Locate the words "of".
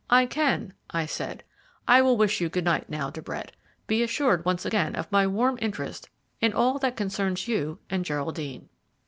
4.95-5.11